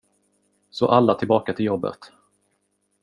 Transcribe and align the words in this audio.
Så 0.69 0.87
alla 0.89 1.15
tillbaka 1.15 1.53
till 1.53 1.65
jobbet. 1.65 2.11